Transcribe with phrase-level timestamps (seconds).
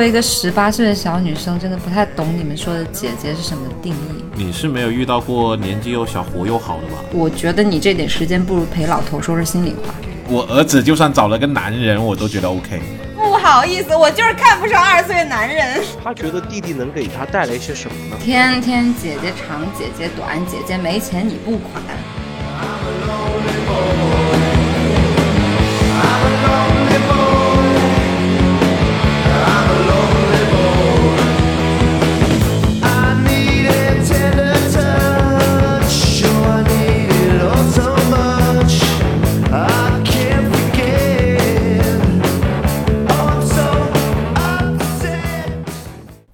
[0.00, 4.24] 作为一个十八岁的小女生，真的不太懂你们说的姐姐是什么定义。
[4.34, 7.04] 你是没有遇到过年纪又小、活又好的吧？
[7.12, 9.94] 我觉得你这点时间不如陪老头说说心里话。
[10.26, 12.80] 我儿子就算找了个男人，我都觉得 OK。
[13.14, 15.82] 不好意思，我就是看不上二十岁的男人。
[16.02, 18.16] 他觉得弟弟能给他带来一些什么呢？
[18.24, 21.82] 天天姐姐长，姐姐短，姐姐没钱你不款。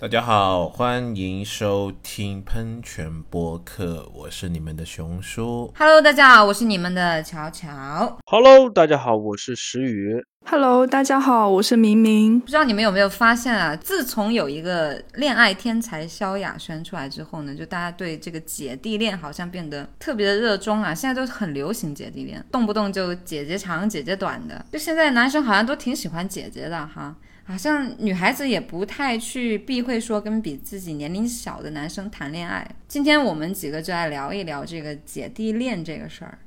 [0.07, 5.75] 大家好，欢迎收听喷泉播客，我是你们的熊叔。
[5.77, 8.17] Hello，大家好，我是你们的乔乔。
[8.27, 10.25] Hello，大家好，我是石宇。
[10.49, 12.39] Hello，大家好，我是明明。
[12.39, 13.75] 不知道你们有没有发现啊？
[13.75, 20.95] 自从有一个恋爱天才萧亚轩出来之后呢，就大家对这个姐弟恋好像变得特别的热衷啊。
[20.95, 24.65] 现在都很流行姐弟恋，动不动就姐姐长姐姐短的。
[24.71, 27.13] 就现在男生好像都挺喜欢姐姐的哈。
[27.49, 32.69] 好像女孩子也不太去避讳说跟比自己年龄小的男生谈恋爱。
[32.89, 36.39] 今天我们几个就来聊一聊这个姐弟恋这个事儿，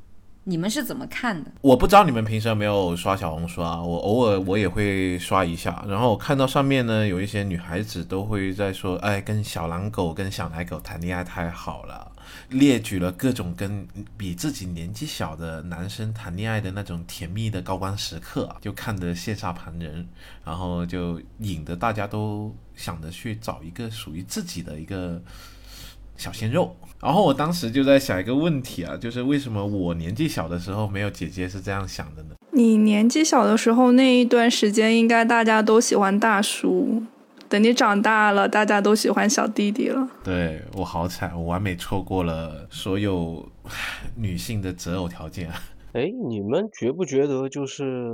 [0.44, 1.50] 你们是怎么看的？
[1.62, 3.82] 我不知道你们平时有没有刷小红书啊？
[3.82, 12.09] 我偶尔我也会刷一下，然后我看到上面呢有一些女孩子都会在说，哎，跟小狼狗、跟小奶狗谈恋爱太好了，
[12.50, 20.08] 列举了各种跟比自己年纪小的男生谈恋爱的那种甜蜜的高光时刻啊，就看得羡煞旁人，
[20.46, 25.22] 然后就引得大家都想着去找一个属于自己的一个
[26.18, 26.76] 小鲜肉。
[27.02, 32.36] 然后我当时就在想一个问题啊，就是为什么我年纪小的时候没有姐姐是这样想的呢？
[32.52, 37.04] 你年纪小的时候那一段时间，应该大家都喜欢大叔。
[37.50, 40.08] 等你长大了，大家都喜欢小弟弟了。
[40.24, 43.52] 对我好惨，我完美错过了所有
[44.16, 45.52] 女性的择偶条件。
[45.94, 48.12] 哎，你们觉不觉得，就是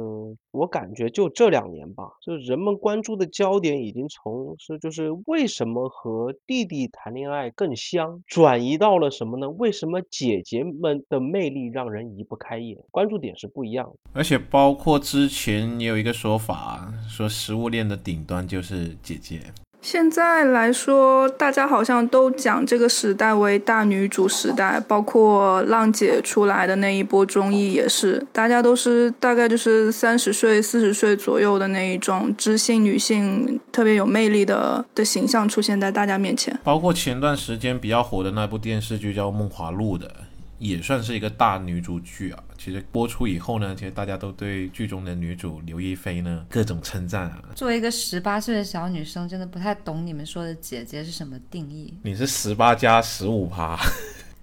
[0.52, 9.50] 我感觉就这两年吧，就人们关注的焦点已经从是就是为什么和弟弟谈恋爱更香，转移到了什么呢？
[9.50, 12.78] 为什么姐姐们的魅力让人移不开眼？
[12.92, 13.96] 关注点是不一样的。
[14.14, 19.42] 而且包括之前也有一个说法，说食物链的顶端就是姐姐。
[19.86, 36.60] 现在来说，大家好像都讲这个时代为大女主时代，包括浪姐出来的那一波综艺也是，大家都是大概就是三十岁、四十岁左右的那一种知性女性，特别有魅力的的形象出现在大家面前。
[36.64, 40.10] 包括前段时间比较火的那部电视剧叫《梦华录》的。
[40.58, 42.44] 也算是一个大女主剧啊。
[42.58, 47.44] 其实播出以后呢，其实大家都对剧中的女主刘亦菲呢各种称赞啊。
[47.56, 51.94] 作为一个十八岁的小女生，真的不太懂你们说的姐姐是什么定义。
[52.02, 53.78] 你是十八加十五趴，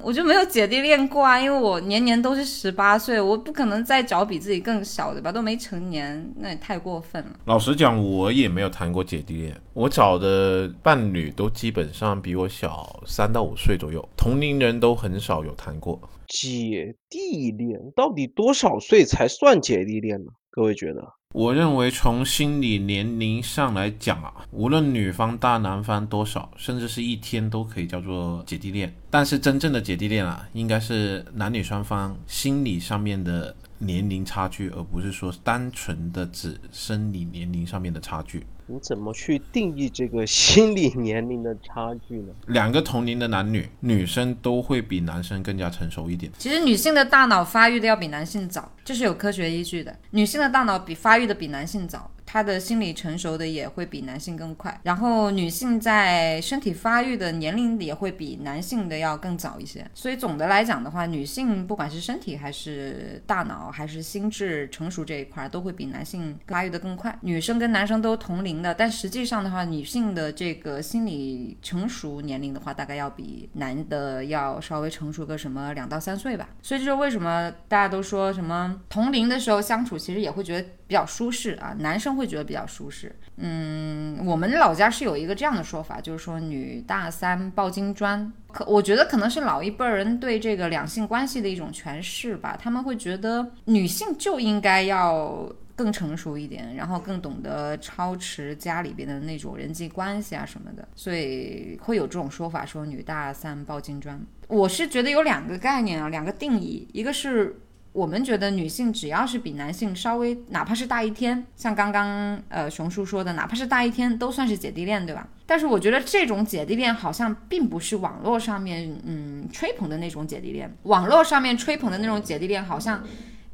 [0.02, 7.30] 我就没有姐弟恋过啊，因为我年年都是十八岁，我不可能再找比自己更小的吧，都没成年，那也太过分了。
[7.44, 16.00] 老实讲，我也没有谈过姐弟恋，我找的伴侣都基本上比我小三到五岁左右，同龄人都很少有谈过。
[16.28, 20.30] 姐弟恋到底多少岁才算姐弟恋呢？
[20.50, 21.02] 各位觉得？
[21.32, 28.94] 我认为从心理年龄上来讲啊，无论女方大男方多少，甚至是一天都可以叫做姐弟恋。
[29.08, 38.44] 但是真正的姐弟恋啊，应该是男女双方心理上面的年龄差距，而不是说单纯的指生理年龄上面的差距。
[38.72, 42.32] 你怎么去定义这个心理年龄的差距呢？
[42.46, 46.32] 两个同龄的男女，女生都会比男生更加成熟一点。
[46.38, 49.94] 其实女性的大脑发育的要比男性早，这是有科学依据的。
[50.12, 52.10] 女性的大脑比发育的比男性早。
[52.32, 59.86] 她的心理成熟的也会比男性更快，然后女性在身体发育的年龄也会比男性的要更早一些。
[59.92, 67.14] 所以总的来讲的话，女性不管是身体还是大脑还是心智成熟这一块，都会比男性发育的更快。
[67.20, 76.48] 女生跟男生都同龄的，但实际上的话，女性的这个心理成熟年龄的话，大概要比男的要稍微成熟个什么两到三岁吧。
[76.62, 82.26] 所以就是为什么大家都说什么同龄的时候相处，其实也会觉得比较舒适啊，男生会。
[82.32, 83.14] 觉得比较舒适。
[83.36, 88.32] 嗯，我们老家是有一个这样的说法，就是说女大三抱金砖。
[88.50, 92.56] 可我觉得可能是老一辈人对这个两性关系的一种诠释吧。
[92.58, 95.46] 他们会觉得女性就应该要
[95.76, 104.18] 更成熟一点，然后更懂得操持家里边的那种人际关系啊什么的，所以会有这种说法，说女大三抱金砖。
[104.48, 107.58] 我是觉得有两个概念啊，两个定义，一个是。
[107.92, 115.28] 我们觉得女性只要是比男性稍微，哪怕是大一天，像刚刚呃熊叔说的，哪怕是大一天，都算是姐弟恋，对吧？
[115.46, 123.02] 但是我觉得这种姐弟恋好像并不是网络上面嗯吹捧的那种姐弟恋，网络上面吹捧的那种姐弟恋好像。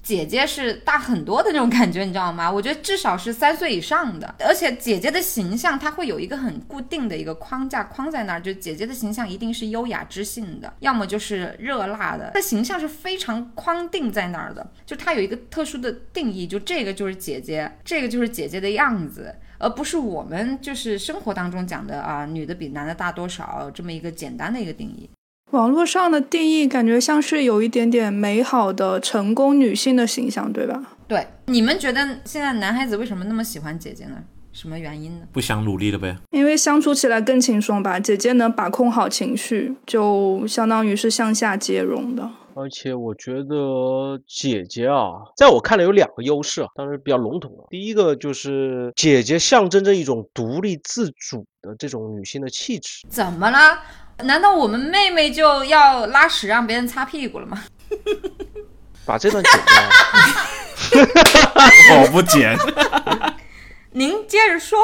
[0.08, 2.50] 姐姐是大很多的那种感觉，你知道吗？
[2.50, 25.10] 我觉得至少是三岁以上的，而且姐姐的形象她会有一个很固定的一个框架框在那儿，就姐姐的形象一定是优雅知性的，要么就是热辣的，她形象是非常框定在那儿的，就她有一个特殊的定义，就这个就是姐姐，这个就是姐姐的样子，而不是我们就是生活当中讲的啊，女的比男的大多少这么一个简单的一个定义。
[25.50, 30.96] 网络上的定义感觉像是有一点点美好的成功女性的形象，对吧？
[31.06, 34.16] 对，你们觉得现在男孩子为什么那么喜欢姐姐呢？
[34.52, 35.26] 什么原因呢？
[35.32, 36.16] 不想努力了呗？
[36.30, 42.28] 因为相处起来更轻松吧，姐姐能把控好情绪，就相当于是向下兼容的。
[42.54, 47.68] 而且我觉得姐姐啊，在我看来有两个优势啊，当然比较笼统了。
[47.70, 53.06] 第一个就是姐姐象征着一种独立自主的这种女性的气质。
[53.08, 53.78] 怎么了？
[54.24, 57.62] 难道我们妹妹就要拉屎让别人擦屁股了吗？
[59.06, 59.74] 把这段剪掉。
[62.00, 62.56] 我不剪。
[63.92, 64.78] 您接着说。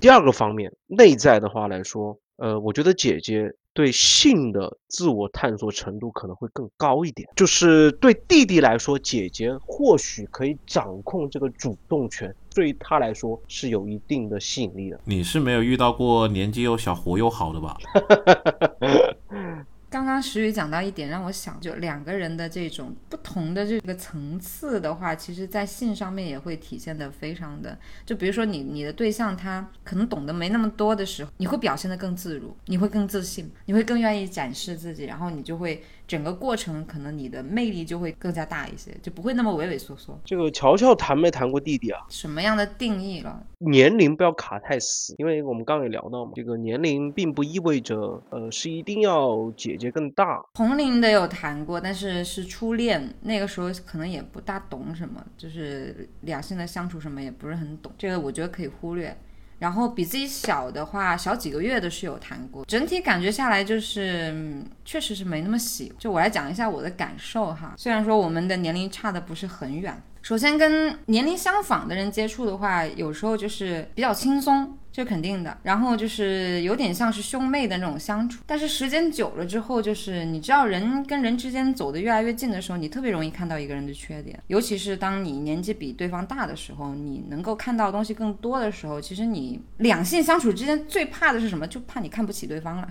[0.00, 7.28] 第二个方面，内在的话来说，呃，我觉得姐姐对性的自我探索程度可能会更高一点。
[7.36, 14.98] 就是对弟弟来说，姐姐或许可以掌控这个主动权，对于他来说是有一定的吸引力的。
[15.04, 17.76] 你是没有遇到过年纪又小、活又好的吧？
[19.92, 27.78] 刚刚石宇讲到一点，让我想，就两个人的这种不同的这个层次的话，其实在性上面也会体现的非常的。
[28.06, 35.84] 就比如说你你的对象他可能懂得没那么多的时候，你会表现得更自如，你会更自信，你会更愿意展示自己，然后你就会。
[36.12, 40.20] 整个过程可能你的魅力就会更加大一些，就不会那么畏畏缩缩。
[40.26, 42.02] 这个乔乔谈没谈过弟弟啊？
[42.10, 43.42] 什么样的定义了？
[43.60, 50.44] 年龄不要卡太死，因为我们刚刚也聊到嘛，这个年龄并不意味着呃是一定要姐姐更大。
[50.52, 59.16] 同龄的有谈过，但是是初恋，那个时候可能也不大懂什么，就是两性的相处什么也不是很懂，这个我觉得可以忽略。
[59.62, 65.92] 然后比自己小的话，小几个月的是有谈过，整体感觉下来就是，确实是没那么喜。
[66.00, 70.02] 就我来讲一下我的感受哈，虽然说我们的年龄差的不是很远。
[70.20, 75.56] 首先，跟年龄相仿的人接触的话，有时候就是比较轻松，这肯定的。
[75.62, 78.42] 然后就是有点像是兄妹的那种相处。
[78.46, 84.38] 但是时间久了之后，就是你知道，人跟人之间走得越来越近的时候，你特别容易看到一个人的缺点。
[84.48, 91.66] 尤其是当你年纪比对方大的时候，你能够看到东西更多的时候，其实你两性相处之间最怕的是什么？
[91.66, 92.88] 就怕你看不起对方了。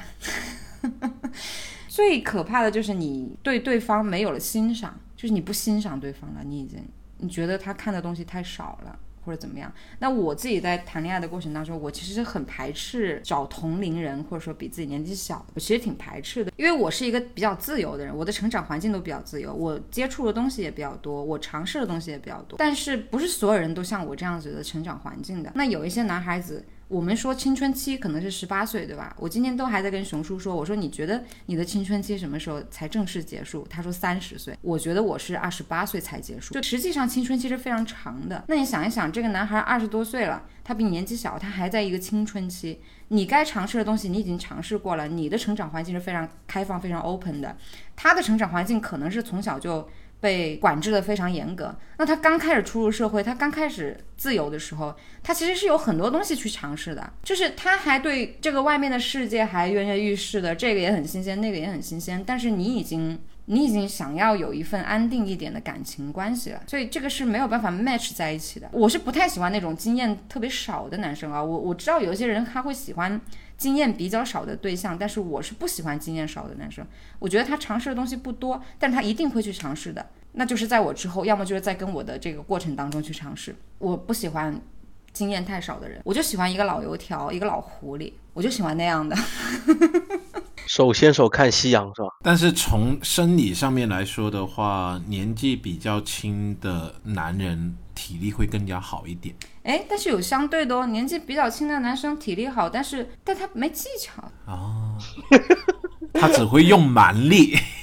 [1.88, 6.84] 最可怕的就是你对对方没有了欣赏，就是你不欣赏对方了，你已经。
[7.24, 9.72] 你觉得他看的东西太少了，或者怎么样？
[10.00, 22.58] 那我自己在谈恋爱的过程当中，我其实很排斥找同龄人，或者说比自己年纪小，我其实挺排斥的，因为我是一个比较自由的人，我的成长环境都比较自由，我接触的东西也比较多，我尝试的东西也比较多。
[22.58, 25.52] 但是不是所有人都像我这样子的成长环境的？
[25.56, 26.66] 那有一些男孩子。
[26.92, 29.16] 我们说青春期可能是十八岁，对吧？
[29.18, 33.66] 我今天都还在跟熊叔说，我说你觉得你的青春期什么时候才正式结束？
[33.70, 34.58] 他说三十岁。
[34.62, 36.54] 我觉得我是二十八岁才结束。
[36.54, 38.44] 就实际上青春期是非常长的。
[38.50, 42.82] 那你想一想，这个男孩二十多岁了，他比你年纪小，他还在一个青春期。
[43.08, 47.56] 你该尝试的东西你已经尝试过了，你的成长环境是非常开放、非常 open 的。
[47.96, 49.88] 他的成长环境可能是从小就。
[50.22, 51.76] 被管制的非常严格。
[51.98, 57.12] 那他刚开始初入社会，他刚开始自由的时候，他其实是有很多东西去尝试的。
[57.24, 62.24] 就是他还对这个外面的世界还跃跃欲试的，这个也很新鲜，那个也很新鲜。
[62.26, 68.70] 但是你已经，你已经想要有一份安定一点的感情关系了，所以这个是没有办法 match 在一起的。
[68.72, 71.44] 我是不太喜欢那种经验特别少的男生啊。
[71.44, 73.20] 我我知道有一些人他会喜欢。
[73.58, 76.84] 经验比较少的对象，但是我是不喜欢经验少的男生。
[77.20, 80.04] 我觉得他尝试的东西不多，但他一定会去尝试的。
[80.32, 83.56] 那就是在我之后，要么就是在跟我的这个过程当中去尝试。
[83.78, 84.60] 我不喜欢
[85.14, 89.16] 经验太少的人，我就喜欢一个老油条，一个老狐狸，我就喜欢那样的。
[90.68, 92.08] 手牵手看夕阳是吧？
[92.24, 97.76] 但是从生理上面来说的话，年纪比较轻的男人。
[97.94, 104.98] 体力会更加好一点，哎，但是有相对的哦，年纪比较轻的男生体力好，但是但他没技巧哦，
[106.12, 107.56] 他只会用蛮力。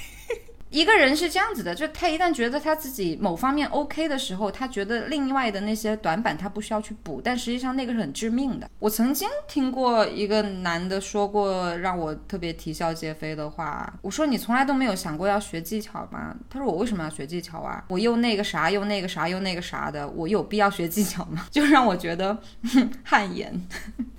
[0.69, 8.69] 一个人是这样子的，就他一旦觉得他自己某方面 OK 的时候，他觉得另外的那些短板他不需要去补，但实际上那个是很致命的。
[8.77, 16.35] 我曾经听过一个男的说过让我特别啼笑皆非的话，我说你从来都没有想过要学技巧吗？
[16.49, 17.83] 他说我为什么要学技巧啊？
[17.89, 21.47] 我又那个啥又那个啥又那个啥的，我有必要学技巧吗？
[21.51, 22.37] 就让我觉得
[23.03, 23.51] 汗颜。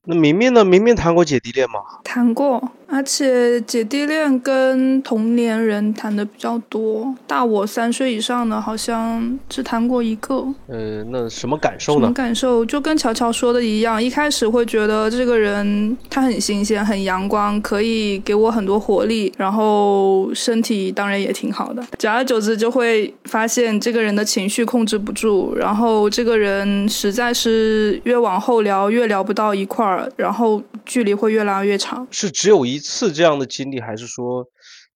[0.04, 0.64] 那明明呢？
[0.64, 1.80] 明明谈过姐弟恋吗？
[2.02, 10.46] 谈过，而且姐弟恋跟同年人谈的比较多，大我三岁以上的好像只谈过一个。
[10.68, 12.12] 呃，那什么感受什么呢？
[12.12, 12.64] 感受？
[12.64, 21.84] 就跟乔乔说的一样，一开始会觉得这个人他很新鲜、很阳光，可以给我很多活力，然后身体当然也挺好的。
[21.98, 32.06] 久而久之就会发现这个人的情绪控制不住，然后这个人实在是越往后聊越聊不到一块儿，然后距离会越拉越长。
[32.10, 34.44] 是只有一次这样的经历，还是说，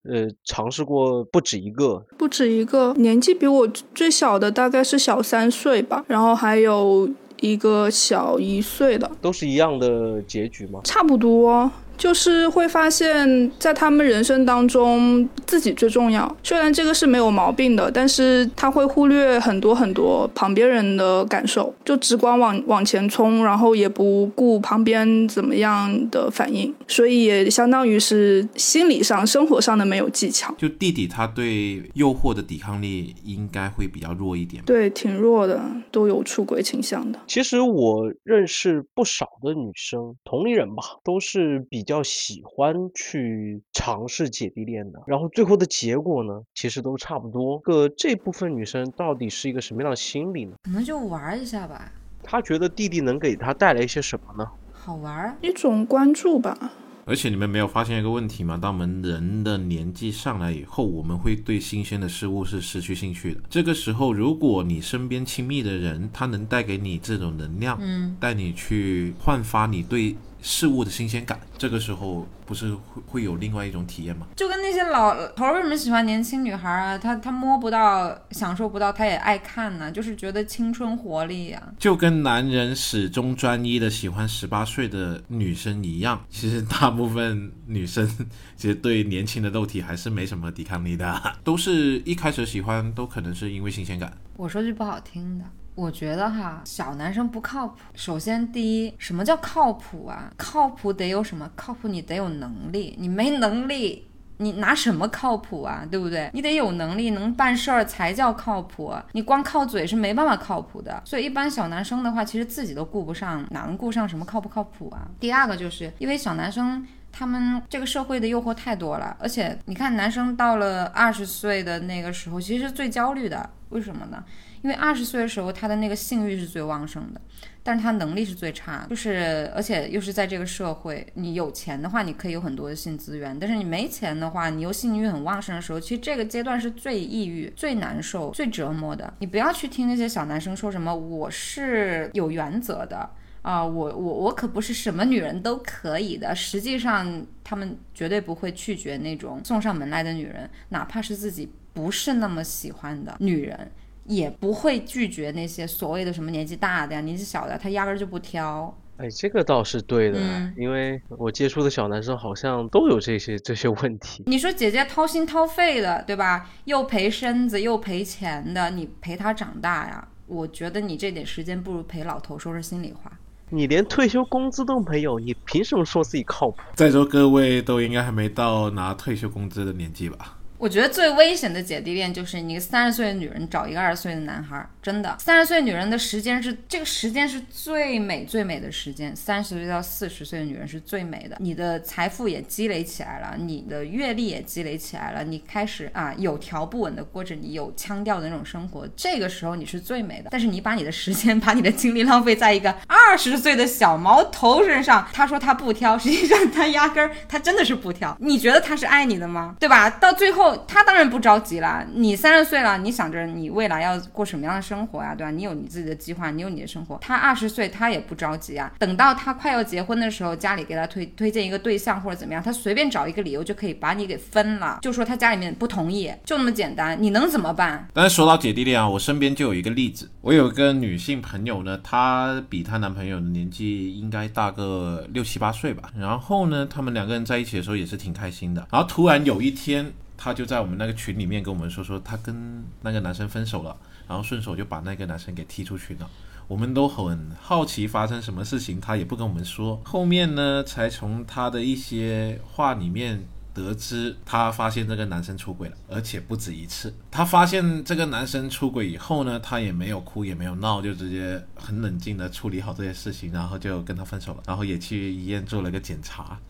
[0.05, 2.05] 呃，尝试过不止一个？
[2.19, 7.09] 不止一个，年纪比我最小的大概是小三岁吧，然后还有
[7.41, 10.81] 一个小一岁的，都是一样的结局吗？
[10.85, 11.71] 差不多。
[11.97, 16.37] 就是会发现，在他们人生当中，自己最重要。
[16.43, 30.55] 虽然这个是没有毛病的，但是他会忽略很多很多旁边人的感受，就只管往往前冲，然后也不顾旁边怎么样的反应，所以也相当于是心理上、生活上的没有技巧。
[30.59, 34.63] 就弟弟他对诱惑的抵抗力应该会比较弱一点。
[34.65, 37.21] 对，挺弱的，都有出轨倾向的。
[37.27, 47.59] 其实我认识不少的女生，同龄人吧，都是比较喜欢去尝试姐弟恋的，然后最后的结果呢，其实都差不多。
[47.61, 50.57] 个这部分女生到底是一个什么样的心理呢？
[50.64, 54.50] 可能就玩一下吧，她觉得弟弟能给她带来一些什么呢？
[54.73, 55.37] 好玩儿。
[55.41, 56.73] 一种关注吧。
[57.07, 58.59] 而且你们没有发现一个问题吗？
[58.61, 63.41] 当我们人的年纪上来以后，我们会对新鲜的事物是失去兴趣的。
[63.50, 74.27] 这个时候，如果你身边亲密的人他能带给你这种能量，嗯，带你去焕发你对事物的新鲜感，这个时候不是会会有另外一种体验吗？
[74.37, 76.99] 就跟那些老头儿为什么喜欢年轻女孩啊？
[76.99, 88.07] 他他摸不到，享受不到，他也爱看呢，就是觉得青春活力呀、就跟男人始终专一的喜欢十八岁的女生一样，其实大部分女生
[88.55, 94.13] 其实对年轻的肉体还是没什么抵抗力的，都是一开始喜欢都可能是因为新鲜感。
[94.37, 97.76] 我说句不好听的，我觉得哈，小男生不靠谱。
[97.95, 100.31] 首先，第一，什么叫靠谱啊？
[100.37, 101.50] 靠谱得有什么？
[101.57, 104.09] 靠谱你得有能力，你没能力。
[104.38, 105.87] 你拿什么靠谱啊？
[105.88, 106.28] 对不对？
[106.33, 108.93] 你得有能力，能办事儿才叫靠谱。
[109.12, 111.00] 你光靠嘴是没办法靠谱的。
[111.04, 115.09] 所以一般小男生的话，其实自己都顾不上，哪能顾上什么靠不靠谱啊？
[115.21, 123.49] 第二个就是因为小男生他们这个社会的诱惑太多了，而且你看男生到了二十岁的那个时候，其实是最焦虑的。
[123.69, 124.23] 为什么呢？
[124.64, 127.21] 因为二十岁的时候他的那个性欲是最旺盛的，
[127.62, 139.12] 但是他能力是最差，就是而且又是在这个社会，你有钱的话，你可以有很多的性资源，但是你没钱的话，你又性欲很旺盛的时候，其实这个阶段是最抑郁、最难受、最折磨的。
[139.18, 143.11] 你不要去听那些小男生说什么我是有原则的。
[143.42, 146.35] 啊、我我我可不是什么女人都可以的。
[146.35, 153.71] 实际上，他们绝对不会拒绝那种送上门来的女人，哪怕是自己不是那么喜欢的女人，
[154.07, 158.77] 也不会拒绝那些所谓的什么年纪大的呀、年纪小的，他压根儿就不挑。
[158.97, 164.23] 哎，这个倒是对的，嗯因为我接触的小男生好像都有这些这些问题。
[164.27, 166.49] 你说姐姐掏心掏肺的，对吧？
[166.65, 170.07] 又赔身子又赔钱的，你陪他长大呀？
[170.27, 172.39] 我觉得你这点时间不如陪老头。
[172.39, 173.11] 说说心里话。
[173.51, 176.59] 你连退休工资都没有，你凭什么说自己靠谱？
[176.75, 180.34] 在座各位都应该还没到拿退休工资的年纪吧？
[180.59, 191.38] 我觉得最危险的姐弟恋就是你三十岁的女人找一个二十岁的男孩儿，真的，三十岁女人的时间是这个时间是最美最美的时间，三十岁到四十岁的女人是最美的。
[191.41, 200.29] 你的财富也积累起来了，你的阅历也积累起来了，你开始啊有条不紊的过着你有腔调的那种生活，这个时候你是最美的。
[200.31, 208.14] 但是你把你的时间 把你的精力浪费在一个二十岁的小毛头身上，他说他不挑，实际上他压根儿他真的是不挑。
[208.21, 209.57] 你觉得他是爱你的吗？
[209.59, 209.88] 对吧？
[209.88, 211.87] 到最后他当然不着急啦。
[211.95, 215.31] 你三十岁了，你想着你未来要过什么样的生生活呀、对吧？
[215.31, 216.99] 你有你自己的计划，你有你的生活。
[217.00, 218.73] 他二十岁，他也不着急啊。
[218.78, 227.00] 等到他快要结婚的时候，家里给他推推荐一个对象或者怎么样，他随便找一个理由就可以把你给分了，就说他家里面不同意，就那么简单。
[227.00, 227.88] 你能怎么办？
[227.93, 235.90] 但是说到姐弟恋啊，我身边就有一个例子，我有个女性朋友呢，她比她男朋友年纪应该大个六七八岁吧。
[235.97, 238.66] 然后呢，他们两个人在一起的时候也是挺开心的。
[238.71, 239.93] 然后突然有一天，
[240.25, 243.76] 她就在我们那个群里面跟我们说说她跟那个男生分手了，
[244.09, 246.09] 然后顺手就把那个男生给踢出群了。
[246.49, 249.78] 我们都很好奇发生什么事情，她也不跟我们说。
[249.85, 256.95] 后面呢，才从她的一些话里面得知，她发现这个男生出轨了，而且不止一次。
[257.11, 266.40] 她发现这个男生出轨以后呢，她也没有哭也没有闹，就直接很冷静的处理好这些事情，然后就跟他分手了，然后也去医院做了个检查。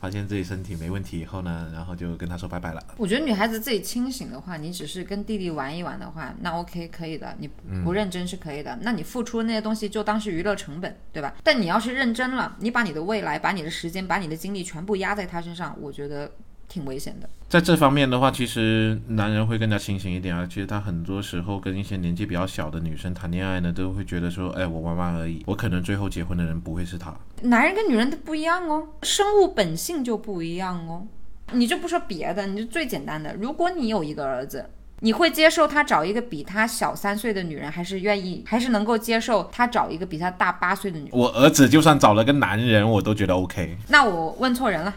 [0.00, 2.82] 发现自己身体没问题以后呢，然后就跟他说拜拜了。
[2.96, 7.48] 我觉得女孩子自己清醒的话，你只是跟弟弟玩一玩的话，那 OK 可以的，你
[7.84, 8.78] 不认真是可以的。
[8.82, 11.34] 那你付出那些东西就当是娱乐成本，对吧？
[11.42, 16.30] 但你要是认真了，你把你的未来、把你的时间、把你的精力全部压在他身上，我觉得
[16.68, 17.28] 挺危险的。
[17.48, 20.44] 在这方面的话，其实男人会更加清醒一点啊。
[20.46, 27.14] 其实他很多时候跟一些年纪比较小的女生谈恋爱呢，都会觉得说，哎，我玩玩而已，我可能最后结婚的人不会是他。
[27.42, 31.06] 男人跟女人都不一样哦，生物本性就不一样哦。
[31.52, 34.68] 你就不说别的，你就最简单的，如果你有一个儿子，
[35.00, 41.16] 你会接受他找一个比他小三岁的女人，还是愿意，还是能够接受他找一个比他大八岁的女人？
[41.16, 43.76] 我儿子就算找了个男人，我都觉得 OK。
[43.86, 44.92] 那我问错人了。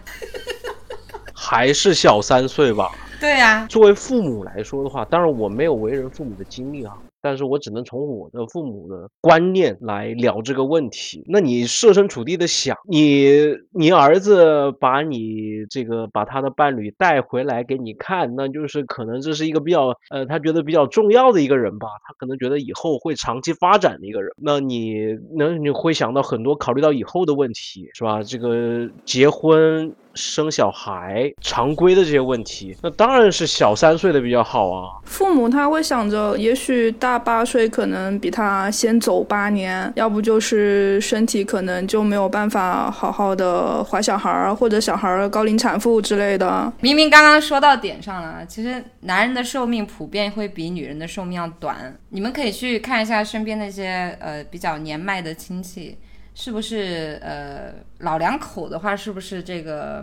[1.41, 2.91] 还是小三岁吧。
[3.21, 6.93] 对呀，作为父母来说的话，当然我没有为人父母的经历啊。
[7.21, 11.21] 但是我只能从我的父母的观念来聊这个问题。
[11.27, 13.27] 那你设身处地的想，你
[13.73, 21.89] 你儿子把你这个把他的伴侣带回来给你看，那就是可能这是一个比较呃，他觉得比较重要的一个人吧。
[22.07, 24.31] 他可能觉得以后会长期发展的一个人。
[24.41, 28.23] 那你能你会想到很多考虑到以后的问题，是吧？
[28.23, 34.99] 这个结婚生小孩常规的这些问题，那当然是小三岁的比较好啊。
[35.05, 37.19] 父母他会想着，也许大。
[37.29, 46.71] 八岁可能比他先走八年，要不就是身体可能就没有办法好好的怀小孩儿，或者小孩儿高龄产妇之类的。
[46.79, 51.95] 明明刚刚说到点上了，其实男人的寿命普遍会比女人的寿命要短。
[52.09, 55.97] 你们可以去看一下身边那些呃比较年迈的亲戚。
[56.41, 60.01] 是不是呃老两口的话，是不是这个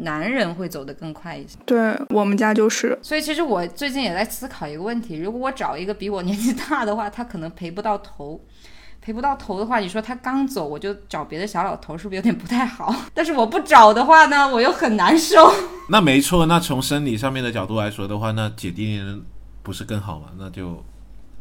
[0.00, 1.56] 男人会走得更快一些？
[1.64, 2.98] 对我们家就是。
[3.00, 8.38] 所以其实我最近也在思考一个问题：如果我找一个比我年纪大的话，他可能陪不到头，
[9.00, 12.94] 陪不到头的话，你说他刚走，我就找别的小老头，是不是有点不太好？
[13.14, 15.50] 但是我不找的话呢，我又很难受。
[15.88, 19.22] 那没错，那从生理上面的角度来说的话，那姐弟恋
[19.62, 20.26] 不是更好吗？
[20.38, 20.84] 那就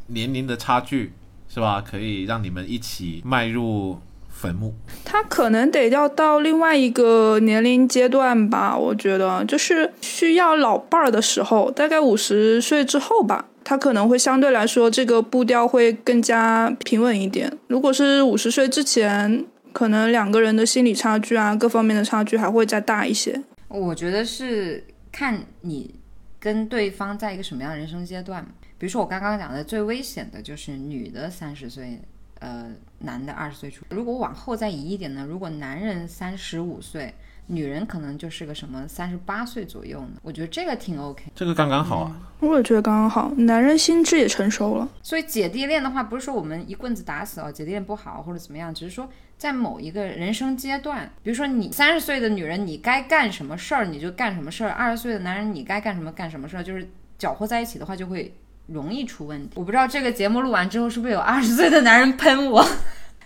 [0.08, 1.12] 年龄的差距
[1.50, 1.84] 是吧？
[1.86, 4.00] 可以让你们一起迈入。
[4.38, 4.72] 坟墓，
[5.04, 17.52] 他可能得要到另外一个年龄阶段吧，我觉得就是需要老伴儿的时候，大概五十岁之后吧，他可能会相对来说这个步调会更加平稳一点。
[17.68, 23.42] 如果是五十岁之前，可能两个人的心理差距啊，各方面的差距还会再大一些。
[23.68, 25.96] 我觉得是看你
[26.40, 28.46] 跟对方在一个什么样的人生阶段，
[28.78, 32.00] 比如说我刚刚讲的最危险的就是女的三十岁。
[32.40, 32.70] 呃，
[33.00, 35.26] 男的二十岁出，如果往后再移一点呢？
[35.28, 37.14] 如果男人三十五岁，
[37.48, 40.20] 女人可能就是个什么三十八岁左右呢？
[40.22, 42.16] 我觉得这个挺 OK，这个刚刚好啊。
[42.40, 44.88] 我也觉得刚刚好，男人心智也成熟了。
[45.02, 58.34] 所以姐弟恋的话，不是说我们一棍子打死哦，姐弟恋不好或者怎么样，只是说在某一个人生阶段，比如说你三十岁的女人，你该干什么事儿你就干什么事儿；二十岁的男人，你该干什么干什么事儿，就是搅和在一起的话就会。
[58.68, 62.62] 容易出问题，我不知道这个节目录完之后是不是有二十岁的男人喷我？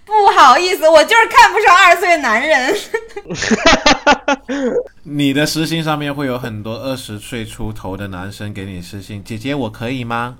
[0.04, 2.76] 不好意思，我就是看不上二十岁的男人。
[5.04, 10.38] 你的私信上面会有很多二十岁出头的男生给你私信，姐姐我可以吗？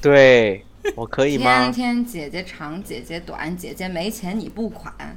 [0.00, 1.64] 对我可以吗？
[1.64, 4.94] 天天姐姐长，姐姐短，姐姐没钱你不款。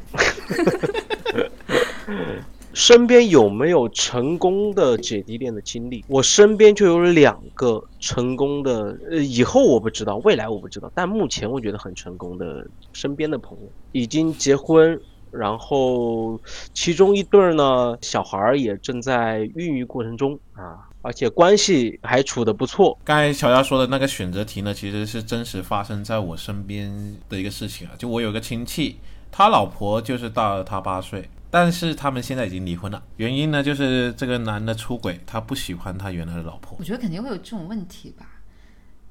[2.73, 6.03] 身边有没有成功的姐弟恋的经历？
[6.07, 16.39] 我身边就有两个成功的，呃，以后我不知道，未来我不知道，但目前我觉得很成功的身边的朋友已经结婚，然后
[16.73, 22.97] 其中一对呢，小孩儿也正在孕育过程中啊，而且关系还处得不错。
[23.03, 28.97] 刚才乔乔说的那个选择题呢，其实是真实发生在我身边的一个事情啊，就我有个亲戚，
[29.31, 31.29] 他老婆就是大了他八岁。
[31.53, 36.75] 但是他们现在已经离婚了，原因呢就是这个男的出轨，他不喜欢他原来的老婆。
[36.79, 38.25] 我觉得肯定会有这种问题吧，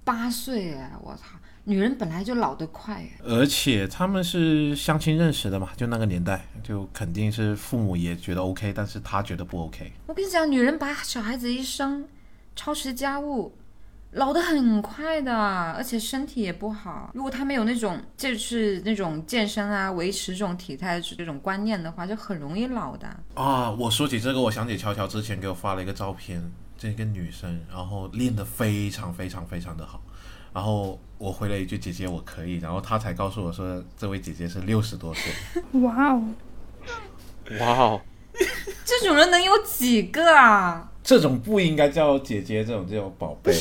[0.02, 9.92] 八岁哎，我操，女人本来就老得快而且他们是相亲认识的嘛，就那个年代，就肯定是父母也觉得 OK，但是他觉得不 OK。
[10.08, 12.08] 我跟你讲，女人把小孩子一生，
[12.56, 13.52] 操持家务。
[14.12, 15.34] 老得很快的，
[15.72, 17.10] 而且身体也不好。
[17.14, 23.08] 如果他没有那种就是那种健身啊、维持这种体态这种观念的话，就很容易老的。
[23.34, 26.42] 啊，我说起这个，我想起乔乔之前给我发了一个照片，
[26.76, 30.02] 这个女生，然后练得非常非常非常的好，
[30.52, 35.32] 然后我回了一句姐姐我可以，然后她才告诉我说这位姐姐是六十多岁，
[35.80, 36.22] 哇哦，
[37.60, 38.00] 哇哦，
[38.84, 40.90] 这种人能有几个啊？
[41.02, 43.58] 这种不应该叫姐姐，这种叫宝贝。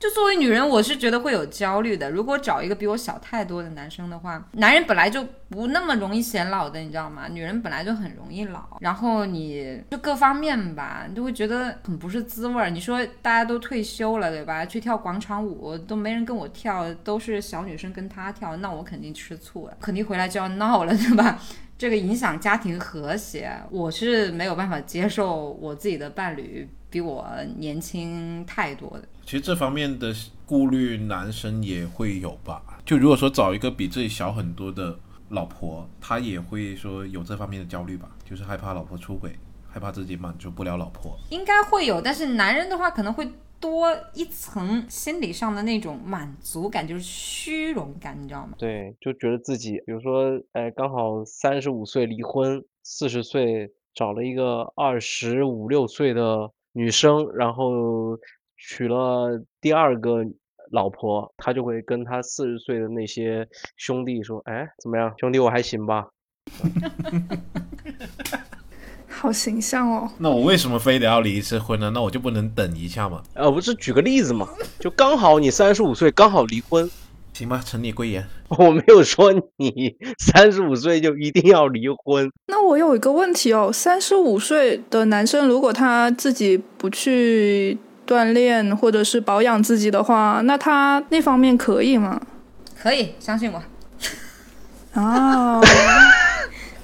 [0.00, 2.10] 就作为女人，我是觉得会有焦虑的。
[2.10, 7.28] 如果找一个比我小太多的男生的话，男人本来就不那么容易显老的，你知道吗？
[7.28, 12.70] 女人本来就很容易老，然后你就各方面吧，你就会觉得很不是滋味儿。
[12.70, 14.64] 你说大家都退休了，对吧？
[14.64, 21.38] 去跳广场舞都没人跟我跳，都是小女生跟他跳，那我肯定吃醋了，肯定回来就要闹了，对吧？
[21.76, 27.26] 这个影响家庭和谐，我是没有办法接受我自己的伴侣比我
[27.56, 29.08] 年轻太多的。
[29.24, 30.12] 其实这方面的
[30.44, 32.62] 顾虑，男生也会有吧。
[32.84, 34.98] 就如果说找一个比自己小很多的
[35.28, 39.32] 老婆，他也会说有这方面的焦虑吧，就是害怕老婆出轨，
[39.68, 41.16] 害怕自己满足不了老婆。
[41.30, 48.54] 应该会有，但是男人的话可能会多一层心理上的那种满足感，就是虚荣感，你知道吗？
[48.58, 58.18] 对，就觉得自己，比如说，哎，刚好三十五岁离婚，四十岁找了一个二十五六岁的女生，然后
[58.56, 60.24] 娶了第二个
[60.70, 66.06] 老婆，他就会跟他四十岁的那些兄弟说，哎，怎么样，兄弟，我还行吧？
[69.08, 70.10] 好形象哦。
[70.18, 71.90] 那我为什么非得要离一次婚呢？
[71.90, 73.22] 那我就不能等一下吗？
[73.34, 76.88] 呃，不是举个例子嘛，就刚好你三十五岁，刚好离婚，
[77.40, 78.26] 行吧，承你贵言。
[78.48, 82.30] 我没有说你三十五岁就一定要离婚。
[82.48, 92.20] 那我有一个问题哦，三十五岁的男生，如果他自己不去锻炼或者是保养自己的话，那他那方面可以吗？
[92.78, 93.62] 可以相信我。
[94.92, 95.62] 啊，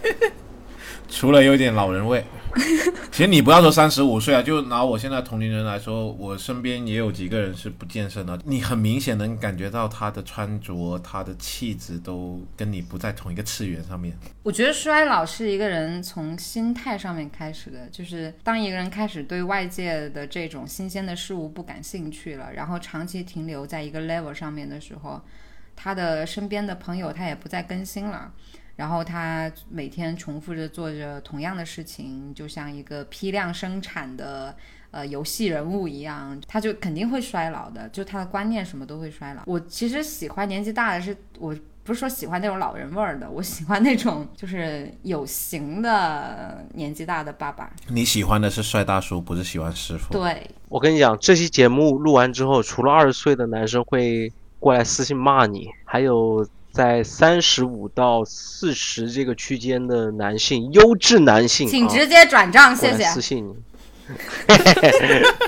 [1.11, 2.25] 除了有点老人味。
[3.13, 8.39] 其实你不要说三十五岁啊，就拿我现在同龄人来说，我身边也有几个人是不健身的。
[8.45, 14.17] 你很明显能感觉到他的穿着、他的气质都跟你不在同一个次元上面。
[14.43, 25.21] 我觉得衰老是一个人从心态上面开始的，就是当一个人开始对外界的这种新鲜的事物不感兴趣了，然后长期停留在一个 level 上面的时候，
[25.75, 28.33] 他的身边的朋友他也不再更新了。
[28.77, 34.55] 然后他每天重复着做着同样的事情，就像一个批量生产的
[34.91, 39.43] 呃游戏人物一样，他就肯定会衰老的，就他的观念什么都会衰老。
[39.47, 47.71] 我其实喜欢年纪大的是，我不是说喜欢那种老人味儿的，我喜欢那种就是有型的年纪大的爸爸。
[47.89, 50.13] 你喜欢的是帅大叔，不是喜欢师傅。
[50.13, 56.45] 对，我跟你讲，这期节目录完之后，除了二十岁的男生会过来私信骂你，还有
[56.77, 63.05] 在三十五到四十这个区间的男性，优质男性，啊请直接转账，谢谢。
[63.05, 63.55] 私信你。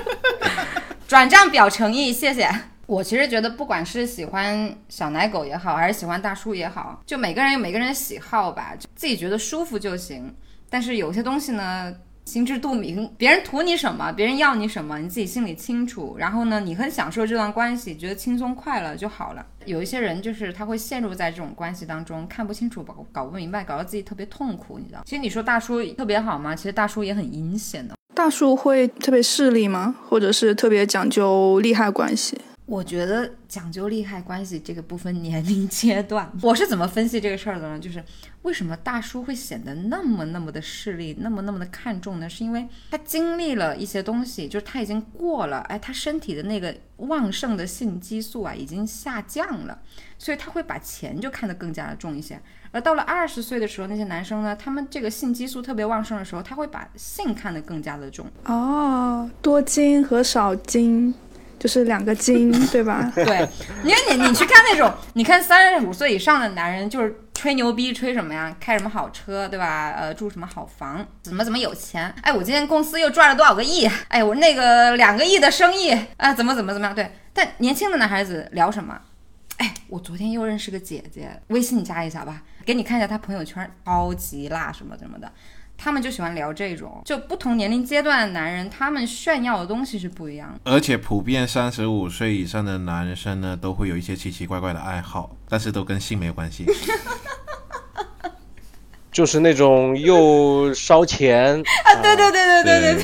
[1.07, 2.49] 转账表诚意，谢谢。
[2.87, 10.35] 我其实觉得，不管是喜欢小奶狗也好，还是喜欢大叔也好，就每个人有每个人的喜好吧，就自己觉得舒服就行。
[10.67, 11.93] 但是有些东西呢，
[12.29, 16.15] 心知肚明，别人图你什么，别人要你什么，你自己心里清楚。
[16.15, 19.43] 然后呢，你很享受这段关系，觉得轻松快乐就好了。
[19.65, 25.01] 有一些人就是他会陷入在这种关系当中，看不清楚，搞搞不明白，搞得自己特别痛苦，你知道？
[25.05, 26.55] 其实你说大叔特别好吗？
[26.55, 27.95] 其实大叔也很阴险的。
[28.13, 29.95] 大叔会特别势利吗？
[30.07, 32.39] 或者是特别讲究利害关系？
[32.69, 36.31] 我觉得讲究利害关系这个不分年龄阶段。
[36.43, 37.79] 我是怎么分析这个事儿的呢？
[37.79, 38.03] 就是
[38.43, 42.29] 为什么大叔会显得那么那么的势利，那么那么的看重呢？
[42.29, 49.81] 是因为他经历了一些东西，就是他已经过了，哎，他身体的那个旺盛的性激素啊已经下降了，
[50.19, 52.39] 所以他会把钱就看得更加的重一些。
[52.71, 58.27] 而到了二十岁的时候，那些男生呢，他们这个性激素特别旺盛的时候，他会把性看得更加的重。
[58.45, 61.11] 哦，多金和少金
[61.59, 63.11] 就是两个金，对吧？
[63.15, 63.47] 对，
[63.83, 68.55] 因为你你去看那种，你看三十五岁以上的男人，就是吹牛逼，吹什么呀？
[68.59, 69.91] 开什么好车，对吧？
[69.91, 72.13] 呃，住什么好房，怎么怎么有钱？
[72.21, 73.89] 哎，我今天公司又赚了多少个亿？
[74.07, 76.95] 哎，我那个两个亿的生意，啊，怎么怎么怎么样？
[76.95, 78.97] 对，但年轻的男孩子聊什么？
[79.57, 85.29] 哎，我昨天又认识个姐姐，微信加一下吧，给你看一下她朋友圈，超级辣什么什么的。
[85.81, 90.71] 他们就喜欢聊这种，就不同年龄阶段的男人，他们炫耀的东西是不一样的。
[90.71, 96.65] 而且普遍三十五岁以上的男生呢，都会有一些奇奇怪怪的爱好，但是都跟性没有关系。
[99.11, 103.03] 就是那种又烧钱 啊，对对对对对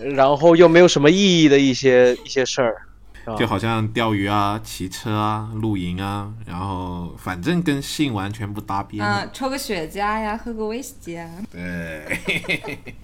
[0.00, 2.82] 对然后又没有什么意义的一些一些事儿？
[3.38, 9.10] 就好像钓鱼啊、骑车啊、露营啊，然后反正跟性完全不搭边的。
[9.10, 11.28] 啊，抽个雪茄呀，喝个威士忌啊。
[11.50, 12.18] 对，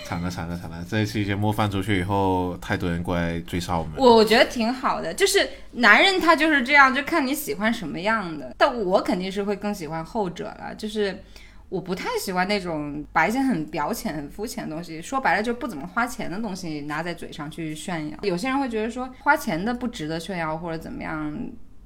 [0.04, 0.84] 惨了惨了惨了！
[0.88, 3.94] 这一期节目放出去以后，太多人过来追杀我们。
[3.96, 8.54] 我我觉得挺好的，就是男人他就是这样，就看你喜欢什么样的。
[8.56, 11.22] 但我肯定是会更喜欢后者了，就是
[11.68, 18.18] 我不太喜欢那种把一些很表浅、很肤浅的东西，说白了就不怎么花钱的东西拿在嘴上去炫耀。
[18.22, 21.36] 有些人会觉得说花钱的不值得炫耀或者怎么样。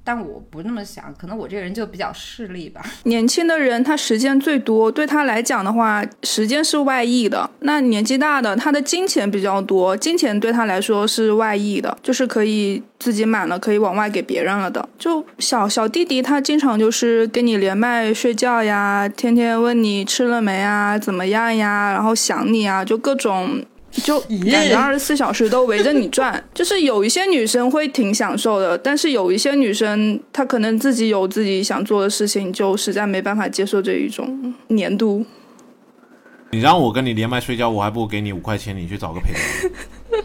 [0.03, 2.81] 但我不那么想，可能我这个人就比较势利吧。
[3.03, 7.49] 年轻的人他时间最多，对他来讲的话，时间是外溢的。
[7.59, 14.87] 那年纪大的，他的金钱比较多，金钱对他来说是外溢的，就是可以自己满了，可以往外给别人了的。
[14.97, 23.63] 就小小弟弟，他经常就是跟你连麦睡觉呀，天天问你吃了没啊，怎么样呀，然后想你啊，就各种。
[23.91, 35.25] 就感觉二十四小时都围着你转， 就是有一些女生会挺享受的，但是有一些女生她可能自己有自己想做的事情，就实在没办法接受这一种粘度。
[36.51, 40.23] 你让我跟你连麦睡觉，我还不如给你五块钱，你去找个陪的。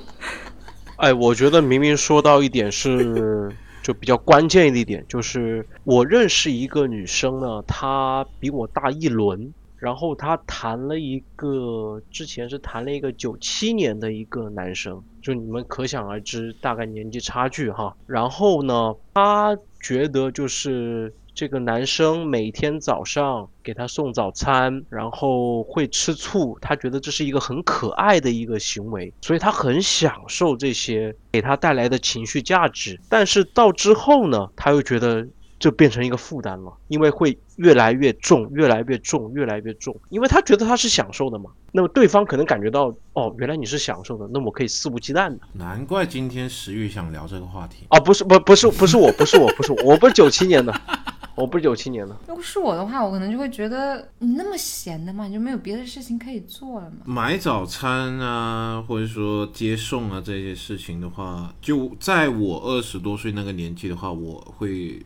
[0.98, 3.52] 哎，我觉得明明说到一点是
[3.82, 9.52] 就比较关键的一点，就是我认识一个女生呢，她比我大一轮。
[9.86, 17.96] 然后他谈了一个，之前是谈了一个九七年的一个男生，就你们可想而知，大概年纪差距哈。
[18.04, 32.98] 然后呢，他觉得就是这个男生每天早上给他送早餐，然后会吃醋，他觉得这是一个很可爱的一个行为，所以他很享受这些给他带来的情绪价值。
[33.08, 35.28] 但是到之后呢，他又觉得。
[35.58, 39.96] 就变成一个负担了，因为会越来越重，越来越重，越来越重。
[40.10, 45.38] 因为他觉得他是享受的嘛，那么对方可能感觉到，哦，原来你是享受的，那我可以肆无忌惮的。
[45.54, 50.78] 难怪今天石玉想聊这个话题啊，不是，不，不是，不是我，不是我，不是我，我不是九七年的，
[51.34, 52.14] 我不是九七年的。
[52.28, 56.98] 如果是我的话，我可能就会觉得你那么闲的嘛，你就没有别的事情可以做了嘛？
[57.06, 65.02] 买早餐啊，或者说接送啊这些事情的话，就在我二十多岁那个年纪的话，我会。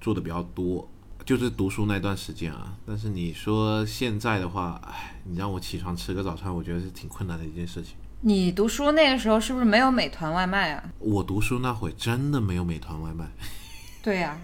[0.00, 0.88] 做的比较多，
[1.24, 2.74] 就是读书那段时间啊。
[2.86, 7.94] 但是你说现在的话，哎，你让我起床吃个早餐，我觉得是挺困难的一件事情。
[8.20, 10.82] 你读书那个时候是不是没有美团外卖啊？
[10.98, 13.26] 我读书那会真的没有美团外卖。
[14.02, 14.38] 对呀，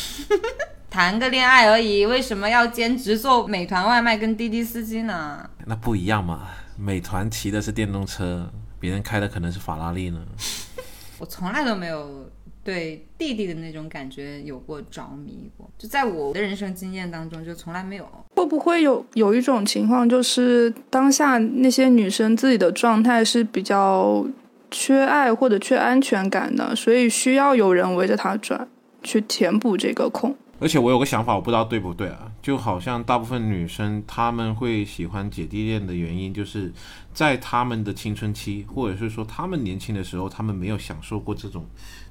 [0.90, 5.48] 谈个恋爱而已，为什么要兼职做美团外卖跟滴滴司机呢？
[5.66, 10.24] 那不一样嘛，美团骑的是电动车，别人开的可能是法拉利呢。
[11.18, 12.29] 我从来都没有。
[12.62, 18.06] 对弟弟的那种感觉有过着迷过，就在我的人生经验当中，就从来没有。
[18.36, 24.24] 会不会有有一种情况，就是当下那些女生自己的状态是比较
[24.70, 28.68] 缺爱或者缺安全感的，所以需要有人围着她转，
[29.02, 30.36] 去填补这个空。
[30.58, 36.70] 而且我有个想法，我不知道对不对啊，就好像大部分女生她们会喜欢姐弟恋的原因，就是
[37.14, 41.64] 在她们的青春期，或者是说她们年轻的时候，她们没有享受过这种。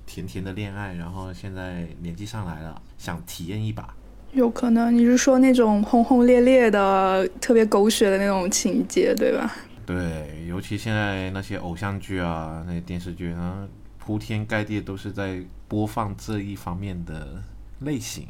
[0.10, 3.94] 甜甜的恋爱，然后现在年纪上来了，想体验一把。
[4.34, 9.56] 有可能你是说那种轰轰烈烈的、特别狗血的那种情节，对吧？
[9.86, 13.68] 对，尤其现在那些偶像剧啊，那些电视剧啊，
[14.00, 17.44] 铺天盖地都是在播放这一方面的
[17.82, 18.28] 类型，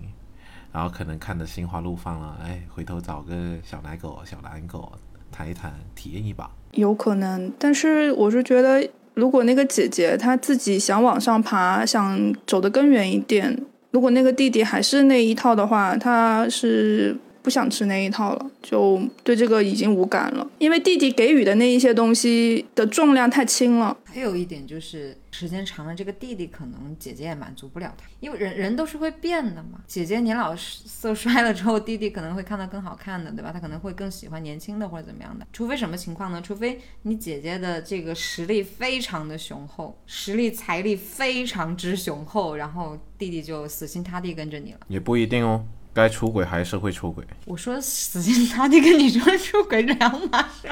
[0.73, 4.91] 然后可能看的心花怒放了，哎，回头找个小奶狗、小蓝狗
[5.31, 6.51] 谈一谈，体验一把。
[6.71, 8.89] 有可能，但是我是觉得。
[9.19, 13.55] 如果那个姐姐她自己想往上爬，想走得更远一点，
[13.91, 17.15] 如果那个弟弟还是那一套的话，他是。
[17.41, 23.95] 不想吃那一套了，就对这个已经无感了，因为弟弟给予的那一些东西的重量太轻了。
[24.05, 29.81] 还有一点就是，时间长了，这个弟弟可能姐姐也满足不了他，因为人人都是会变的嘛。
[29.87, 33.51] 姐姐年老色衰了之后，弟弟可能会看到更好看的，对吧？
[33.53, 35.45] 他可能会更喜欢年轻的或者怎么样的。
[35.53, 36.41] 除非什么情况呢？
[36.41, 44.79] 除非你姐姐的这个实力非常的雄厚，实力财力非常之雄厚，然后弟弟就死心塌地跟着你了。
[44.87, 45.63] 也不一定哦。
[45.99, 47.25] 该出轨还是会出轨。
[47.45, 50.69] 我说死心塌地跟你说出轨两码事。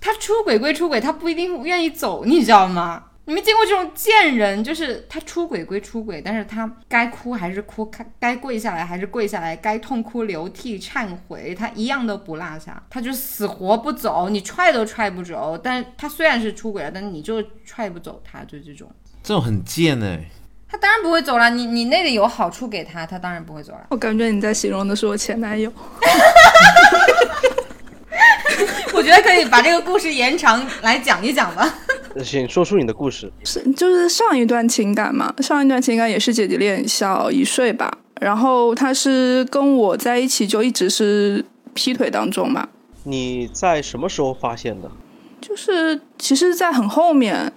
[0.00, 3.04] 他出轨归出轨，他不一定愿意走，你知道吗？
[3.26, 15.56] 你没见过这种贱人，就是他出轨归出轨，但是他该哭还是哭，该该跪下来还是跪下来，该痛哭流涕忏悔，他一样都不落下，他就死活不走，你踹都踹不走。
[15.56, 18.90] 但是他虽然是出轨了，但是你就踹不走他，就这种。
[19.22, 20.28] 这种很贱哎。
[20.74, 23.86] 他当然不会走了，你你那里有好处给他，他当然不会走了。
[23.90, 25.72] 我感觉你在形容的是我前男友。
[28.92, 31.72] 我觉得可以把这个故事延长来讲一讲吧。
[32.24, 33.32] 请说出你的故事。
[33.44, 42.68] 是就是上一段情感嘛，上一段情感也是姐姐恋小一岁吧，然后他是跟我在一起就一直是劈腿当中嘛，
[43.04, 44.90] 你在什么时候发现的？
[45.40, 47.52] 就是其实，在很后面，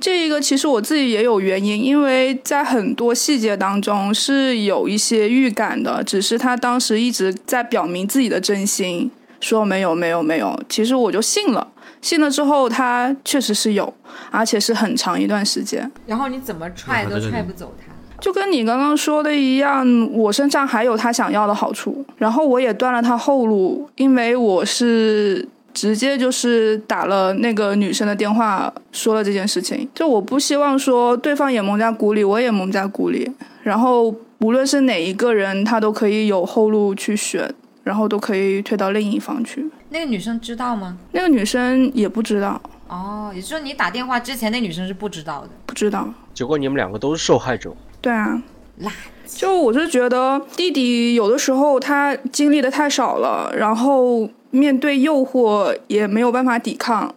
[0.00, 11.66] 这一个其实我自己也有原因，因为在很多细节当中是有一些预感的，只是他当时一直在表明自己的真心，说没有没有没有，其实我就信了，
[12.00, 13.92] 信了之后他确实是有，
[14.30, 15.90] 而且是很长一段时间。
[16.06, 17.92] 然后你怎么踹都踹不走他。
[18.20, 25.48] 就跟你刚刚说的一样，我身上还有他想要的好处，然后我也断了他后路，因为我是
[25.78, 29.88] 直接就是打了那个女生的电话，说了这件事情。
[29.94, 33.30] 就我不希望说对方也蒙在鼓里，我也蒙在鼓里，
[33.62, 37.48] 然后无论是哪一个人，他都可以有后路去选，
[37.84, 39.64] 然后都可以推到另一方去。
[39.90, 40.98] 那个女生知道吗？
[41.12, 45.50] 那个女生也不知道，哦，也就是说你打电话之前，那女生是不知道的。
[45.64, 46.12] 不知道。
[46.34, 47.72] 结果你们两个都是受害者。
[48.00, 48.42] 对啊，
[48.82, 48.90] 垃
[49.26, 57.14] 就我是觉得弟弟有的时候他经历的太少了，然后面对诱惑也没有办法抵抗，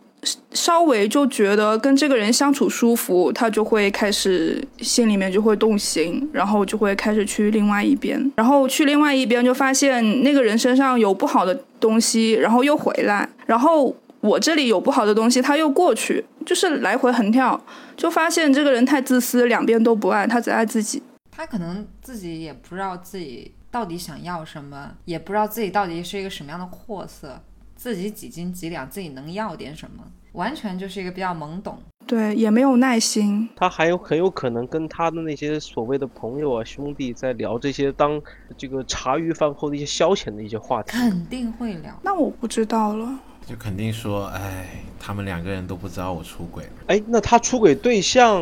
[0.52, 13.96] 稍微就觉得跟这个人相处舒服，他就会开始心里面就会动心，然后就会开始去另外一边，然后去另外一边就发现那个人身上有不好的东西，然后又回来，然后。
[14.22, 17.60] 我这里有不好的东西，他又过去，就是来回横跳，
[17.98, 21.02] 就发现这个人太自私，两边都不爱，他只爱自己。
[21.32, 27.42] 他可能自己也不知道自己到底想要什么，也不知道自己到底是一个什么样的货色，
[27.76, 30.04] 自己几斤几两，自己能要点什么，
[30.34, 31.80] 完全就是一个比较懵懂。
[32.06, 33.48] 对，也没有耐心。
[33.56, 38.22] 他还有很有可能跟他的那些所谓的朋友啊、兄弟在聊这些当
[38.58, 40.92] 这个茶余饭后的一些消遣的一些话题。
[40.92, 41.98] 肯定会聊。
[42.04, 43.20] 那我不知道了。
[43.46, 46.72] 就肯定说，哎，他们两个人都不知道我出轨了。
[46.88, 48.42] 哎，那他出轨对象，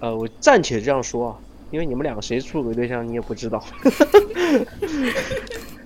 [0.00, 1.38] 呃，我暂且这样说啊，
[1.70, 3.62] 因为你们两个谁出轨对象你也不知道。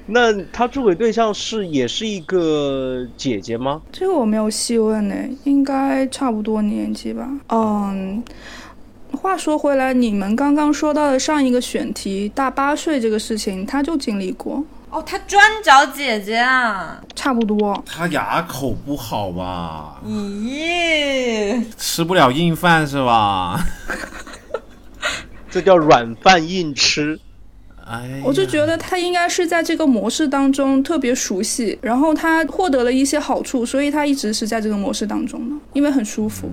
[0.07, 3.81] 那他出轨对象是也是一个姐姐吗？
[3.93, 5.15] 这个我没有细问呢，
[5.45, 7.29] 应该差不多年纪吧。
[7.49, 8.23] 嗯，
[9.13, 17.01] 话说回来，你们刚刚说到的上一个选题，大八岁这个事情，他就经历过，哦，他专找姐姐啊？
[17.15, 17.81] 差不多。
[17.87, 20.01] 他牙口不好吧？
[20.05, 23.65] 咦，吃不了硬饭是吧？
[25.53, 27.21] 这叫软饭硬吃。
[27.85, 36.51] 哎，我就觉得他应该是在这个模式当中特别熟悉，然后他获得了一些好处，所以他一直是在这个模式当中的，因为很舒服。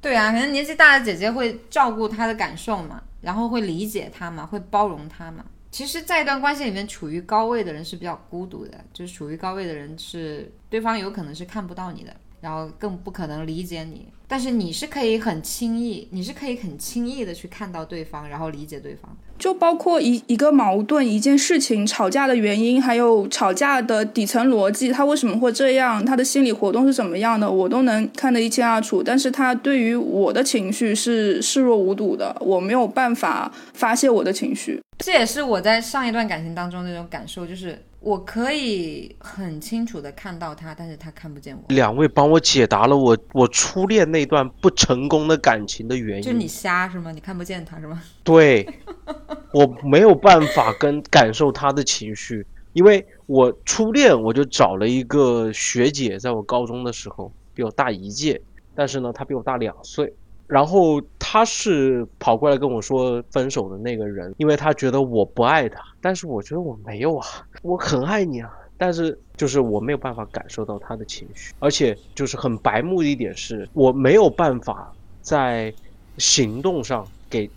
[0.00, 5.44] 对啊，可能年纪大的姐姐会照顾他的感受嘛，然后会理解他嘛，会包容他嘛。
[5.70, 19.16] 其实，在一段关系里面，处于高位的人是比较孤独的，就是处于高位的人是对方有可能是看不到你的，然后更不可能理解你，但是你是可以很轻易，你是可以很轻易的去看到对方，然后理解对方。
[19.38, 29.02] 就包括一一个矛盾、一件事情吵架的原因，还有吵架的底层逻辑，他为什么会这样，他的心理活动是怎么样的，我都能看得一清二楚。
[29.04, 34.80] 但是他对于我的情绪是视若无睹的，我没有办法发泄我的情绪。
[34.98, 41.62] 这也是我在上一段感情当中那种感受，就是我可以很清楚的看到他，但是他看不见我。
[41.68, 46.22] 两位帮我解答了我我初恋那段不成功的感情的原因。
[46.22, 47.12] 就是你瞎是吗？
[47.12, 48.02] 你看不见他是吗？
[48.24, 48.68] 对，
[49.54, 58.42] 我没有办法跟感受他的情绪，因为我初恋我就找了一个学姐，在我高中的时候比我大一届，
[58.74, 60.12] 但是呢，她比我大两岁。
[60.48, 61.00] 然后
[61.32, 67.26] 他是跑过来跟我说分手的那个人，因为他觉得我不爱他，但是我觉得我没有啊，
[67.62, 74.92] 我很爱你啊，但是就是我没有办法感受到他的情绪，而且就是很白目的一点是，我没有办法
[75.22, 75.72] 在
[76.18, 77.50] 行动上给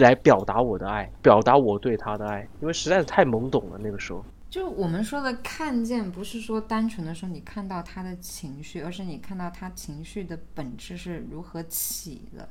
[0.00, 4.24] 来表达我的爱，表达我对他的爱，因为实在是太懵懂了那个时候。
[4.50, 12.48] 就我们说的看见，不是说单纯的说你看到他的情绪，而是你看到他情绪的本质是如何起的，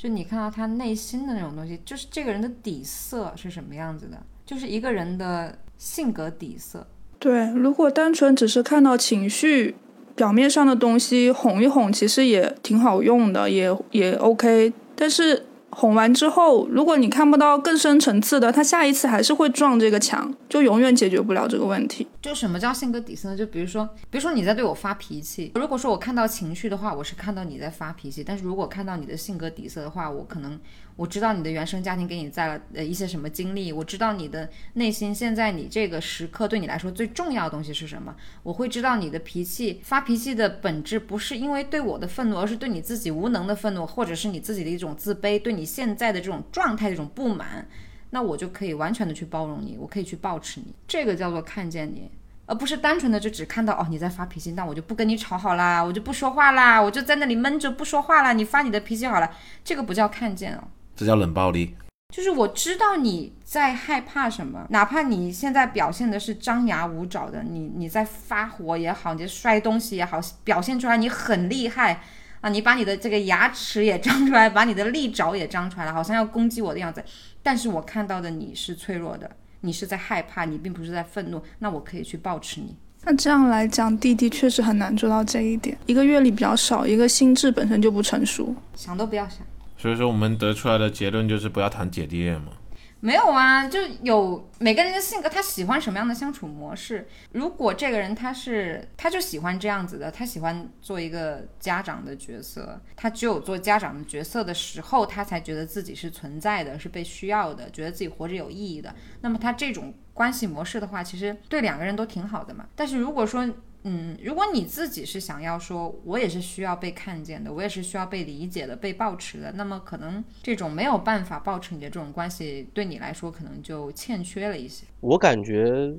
[0.00, 6.86] 就你看到他内心的那种东西，就是这个人的底色是什么样子的，就是一个人的性格底色。
[7.18, 9.76] 对，如果单纯只是看到情绪
[10.16, 14.72] 表面上的东西哄一哄，其实也挺好用的，也也 OK。
[14.96, 22.06] 但是哄完之后，如果你看不到更深层次的，他下一次还是会撞这个墙，就永远解决不了这个问题。
[22.20, 23.36] 就什么叫性格底色呢？
[23.36, 30.58] 就比如说，比如说你在对我发脾气，如果说我看到情绪的话，我是看到你在发脾气；但是如果看到你的性格底色的话，我可能
[31.00, 47.66] 我知道你的原生家庭给你带了呃一些什么经历，我知道你的内心现在你这个时刻对你来说最重要的东西是什么，我会知道你的脾气发脾气的本质不是因为对我的愤怒，而是对你自己无能的愤怒，或者是你自己的一种自卑，对你现在的这种状态的一种不满，
[48.10, 52.10] 那我就可以完全的去包容你，我可以去抱持你，这个叫做看见你。
[52.44, 58.34] 而不是单纯的就只看到哦你在发脾气，那我就不跟你吵好啦，我就不说话啦，我就在那里闷着不说话啦。
[58.34, 59.30] 你发你的脾气好了，
[59.64, 60.64] 这个不叫看见哦，
[61.00, 61.74] 这叫冷暴力。
[62.14, 72.02] 就是我知道你在害怕什么，哪怕你现在表现的是张牙舞爪的，你你在发火也好，你摔东西也好，表现出来你很厉害
[72.42, 77.02] 啊，你把你的这个牙齿也张出来，把你的利爪也张出来了，好像要攻击我的样子。
[77.42, 79.30] 但是我看到的你是脆弱的。
[79.62, 82.74] 你是在害怕，你并不是在愤怒，那我可以去抱持你。
[83.04, 85.76] 那这样来讲，弟弟确实很难做到这一点。
[85.84, 89.40] 一个阅历比较少，一个心智本身就不成熟，想都不要想。
[89.80, 92.52] 所以说，我们得出来的结论就是不要谈姐弟恋嘛。
[93.00, 97.08] 没有啊，就有每个人的性格，他喜欢什么样的相处模式。
[97.32, 108.94] 如果这个人他是，他就喜欢这样子的，他喜欢做一个家长的角色，他只有做家长的角色的时候，他才觉得自己是存在的，是被需要的，觉得自己活着有意义的。
[109.22, 112.66] 那么他这种关系模式的话，其实对两个人都挺好的嘛。
[112.76, 113.48] 但是如果说，
[113.82, 124.84] 嗯，如果你自己是想要说，我也是需要被看见的，我也是需要被理解的，被抱持的，那么可能这种没有办法抱持你的这种关系，对你来说可能就欠缺了一些。
[125.00, 125.94] 我感觉，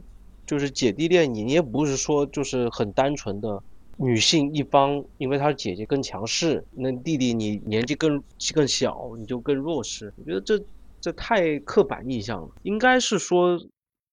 [0.45, 3.59] 就是姐弟恋，你也不是说就是很单纯的
[3.97, 8.21] 女性一方，因为她是姐姐更强势，那弟弟你年纪更
[8.53, 10.13] 更小，你就更弱势。
[10.17, 10.63] 我觉得这
[10.99, 13.59] 这太刻板印象了，应该是说。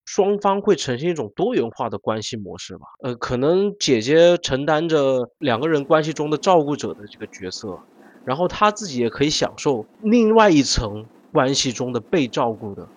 [0.08, 2.86] 双方会呈现一种多元化的关系模式吧？
[3.02, 7.78] 呃，可能姐姐承担着两个人关系中的照顾者的这个角色，
[8.24, 12.88] 然后她自己也可以享受另外一层关系中的被照顾的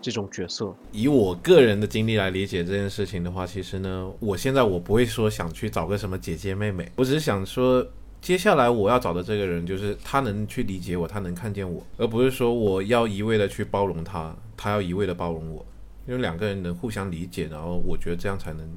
[0.00, 0.72] 这种角色。
[0.92, 7.84] 以我个人的经历来理解这件事情的话，其实呢，我现在我不会说想去找个什么姐姐妹妹，我只是想说，
[8.20, 15.66] 接下来我要找的这个人，就是他能去理解我，他能看见我，而不是说我要一味的去包容他，他要一味的包容我。
[16.10, 18.68] 因为两个人能互相理解，然后我觉得这样才能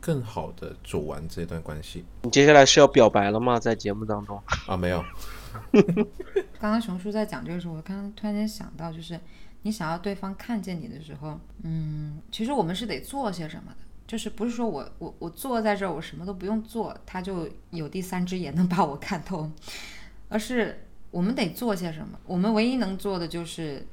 [0.00, 2.04] 更好的走完这段关系。
[2.22, 3.58] 你接下来是要表白了吗？
[3.58, 5.04] 在节目当中 啊，没有。
[6.60, 9.18] 刚刚熊叔在讲这个时候，我刚刚突然间想到，就是
[9.62, 19.50] 你想要对方看见你的时候，嗯，其实我们是得做些什么的，就是不是说我我我坐在这儿，我什么都不用做，他就有第三只眼能把我看透，
[20.28, 22.16] 而是我们得做些什么。
[22.26, 23.84] 我们唯一能做的就是。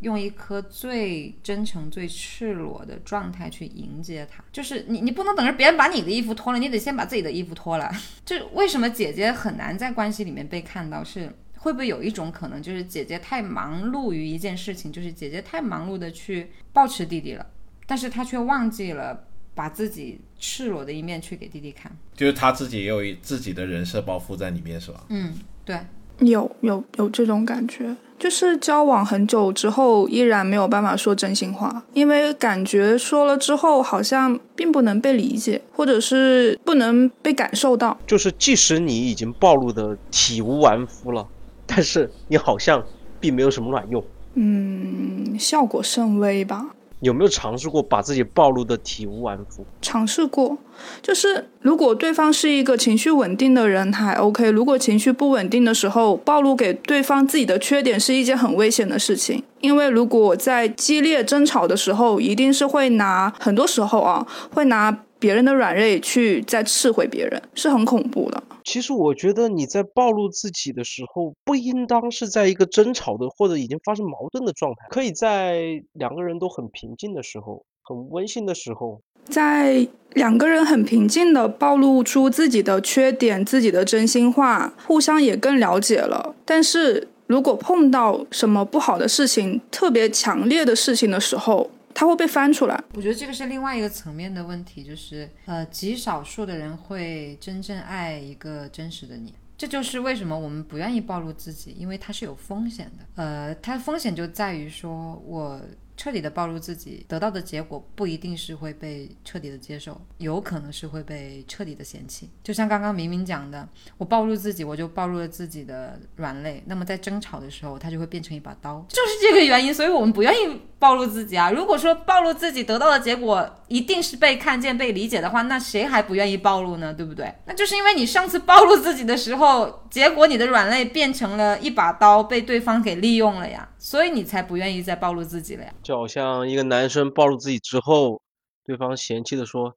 [0.00, 7.90] 用一颗最真诚、最赤裸的状态去迎接他，就是你，你不能等着别人把你的衣服脱了，你得先把自己的衣服脱了。
[8.24, 11.02] 就为什么姐姐很难在关系里面被看到？
[11.02, 17.44] 是会不会有一种可能，就是姐姐太忙碌于一件事情，就是姐姐太忙碌的去抱持弟弟了，
[17.86, 25.04] 但是她却忘记了把自己赤裸的一面去给弟弟看，就是她自己也有自己的人设包袱在里面，是吧？
[25.08, 25.34] 嗯，
[25.64, 25.76] 对。
[26.20, 37.96] 有有有这种感觉，就是交往很久之后，依然没有办法说真心话，因为感觉说了之后，好像并不能被理解，或者是不能被感受到。
[38.06, 41.26] 就是即使你已经暴露的体无完肤了，
[41.66, 42.82] 但是你好像
[43.20, 44.02] 并没有什么卵用。
[44.34, 46.66] 嗯，效果甚微吧。
[47.00, 49.64] 有没有尝试过把自己暴露的体无完肤？
[49.80, 50.58] 尝试过，
[51.00, 59.42] 就是如果对方是一个情绪稳定的人还 OK，如果情绪不稳定的时候，暴露给对方自己的缺点是一件很危险的事情。
[59.60, 64.96] 因为如果在激烈争吵的时候，一定是会拿，很多时候啊，会拿。
[65.18, 68.42] 别人的软肋去再刺回别人是很恐怖的。
[68.64, 86.34] 其实我觉得你在暴露自己的时候，不应当是在一个争吵的或者已经发生矛盾的状态，可以在两个人都很平静的时候，很温馨的时候，在两个人很平静的暴露出自己的缺点、自己的真心话，互相也更了解了。
[86.44, 105.60] 但是如果碰到什么不好的事情、特别强烈的事情的时候，它会被翻出来，我觉得这个是另外一个层面的问题，就是呃，极少数的人会真正爱一个真实的你，这就是为什么我们不愿意暴露自己，因为它是有风险的，呃，它的风险就在于说我。
[105.98, 112.30] 彻底的暴露自己，得到的结果不一定是会被彻底的接受，有可能是会被彻底的嫌弃。
[112.42, 113.68] 就像刚刚明明讲的，
[113.98, 116.62] 我暴露自己，我就暴露了自己的软肋。
[116.66, 119.74] 那么在争吵的时候，它就会变成一把刀，就是这个原因。
[119.74, 121.50] 所以我们不愿意暴露自己啊。
[121.50, 126.94] 如果说暴露自己得到的结果一定是被看见、被理解的话，那谁还不愿意暴露呢？
[126.94, 127.34] 对不对？
[127.46, 129.82] 那就是因为你上次暴露自己的时候。
[129.90, 135.72] 结果你的软肋变成了一把刀，被对方给利用了呀，所以你才不愿意再暴露自己了呀。
[135.82, 138.20] 就好像一个男生暴露自己之后，
[138.64, 139.68] 对方嫌弃的说：“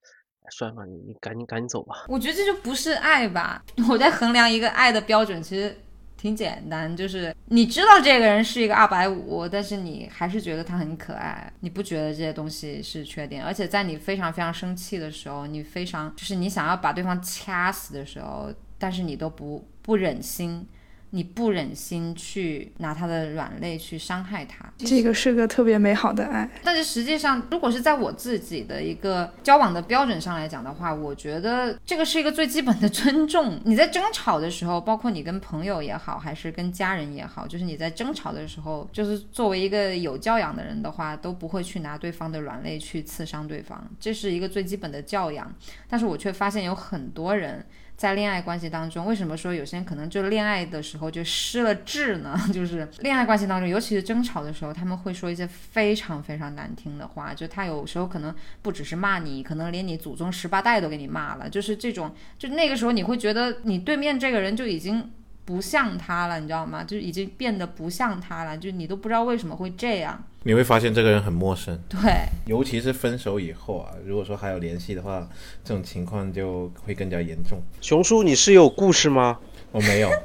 [0.44, 2.06] 哎，算了，你你赶紧赶紧走吧。
[2.10, 3.64] 我觉得这就不是爱吧？
[3.90, 5.78] 我在衡量一个爱的标准，其实
[6.18, 13.44] 挺简单，就是你知道这个人是一个二百五，但是你还是觉得他很可爱，你不觉得这些东西是缺点？
[13.44, 20.68] 而且在你非常非常生气的时候，你非常就是你想要把对方掐死的时候，但是你都不不忍心。
[21.14, 26.50] 你不忍心去拿他的软肋去伤害他，这个是个特别美好的爱。
[26.64, 33.60] 但是实际上，如果是在我自己的一个交往的标准上来讲的话，我觉得这个是一个最基本的尊重。
[33.66, 45.54] 你在争吵的时候，包括你跟朋友也好，还是跟家人也好，就是你在争吵的时候，就是作为一个有教养的人的话，都不会去拿对方的软肋去刺伤对方，这是一个最基本的教养。
[45.90, 47.66] 但是我却发现有很多人。
[48.02, 52.36] 在恋爱关系当中，为什么说有些人可能就恋爱的时候就失了智呢？
[52.52, 57.32] 就是恋爱关系当中，尤其是争吵的时候，他们会说一些非常非常难听的话。
[57.32, 58.34] 就他有时候可能
[58.64, 61.48] 不只是骂你，可能连你祖宗十八代都给你骂了。
[61.48, 65.12] 就是这种，就那个时候你会觉得你对面这个人就已经。
[65.44, 66.84] 不像他了，你知道吗？
[66.84, 70.24] 就已经变得不像他了，就你都不知道为什么会这样。
[70.44, 72.00] 你会发现这个人很陌生，对，
[72.46, 75.30] 尤其是分手以后啊，如果说还有联系的话，
[75.64, 77.60] 这种情况就会更加严重。
[77.80, 79.38] 熊叔，你是有故事吗？
[79.72, 80.10] 我没有。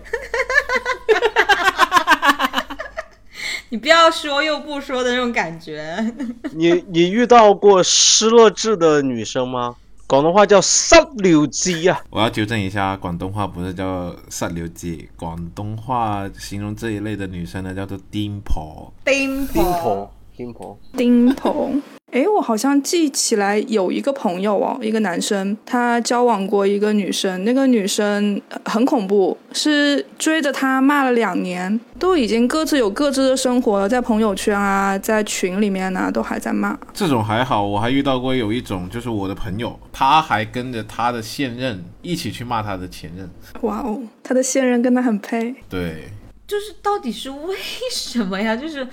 [3.69, 6.15] 你不要说又不说的那种感觉。
[6.55, 9.77] 你你遇到过失落智的女生吗？
[10.09, 12.01] 广东话叫塞流鸡啊！
[12.11, 18.93] 我要纠正一下，广东话不是叫塞流鸡，广东话形容这一类的女生呢，叫做丁婆。
[19.05, 21.73] 丁丁婆，丁婆，丁婆。
[22.13, 36.79] 哎，我好像记起来有一个朋友哦，一个男生，他交往过一个女生，那个女生很恐怖，是追着他骂了两年，都已经各自有各自的生活了，在朋友圈啊，在群里面呢，都还在骂。
[36.95, 43.29] 这种还好，我还遇到过有一种，就是我的朋友，他还跟着他的现任一起去骂他的前任。
[43.63, 45.55] 哇哦，他的现任跟他很配。
[45.69, 46.05] 对，
[46.47, 47.57] 就是到底是为
[47.91, 48.57] 什么呀？
[48.57, 48.87] 就是。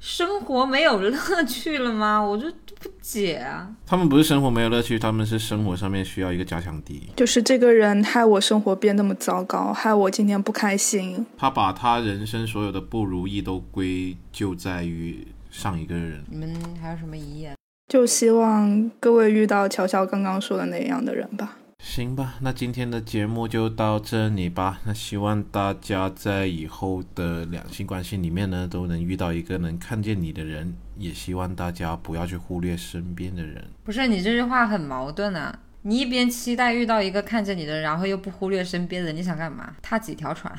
[0.00, 2.18] 生活没有乐趣了吗？
[2.24, 3.70] 我就不解啊。
[3.86, 7.02] 他们不是生活没有乐趣，他们是生活上面需要一个加强敌。
[7.14, 11.26] 就是这个人害我生活变那么糟糕，害我今天不开心。
[11.36, 16.24] 他把他人生所有的不如意都归咎在于上一个人。
[16.30, 17.54] 你们还有什么遗言？
[17.86, 21.58] 就希望各位遇到乔乔刚刚说的那样的人吧。
[21.82, 24.80] 行吧，那今天的节目就到这里吧。
[24.84, 30.76] 那希望大家在以后的两性关系里面呢，都能遇到一个能看见你的人。
[30.96, 33.64] 也希望大家不要去忽略身边的人。
[33.82, 35.58] 不是你这句话很矛盾啊！
[35.82, 39.74] 你一边期待遇到一个看见你的人，然后又不忽略身边的人，你想干嘛？
[39.80, 40.54] 踏几条船？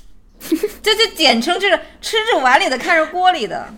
[0.40, 3.72] 这就简称就是吃着碗里的看着锅里的。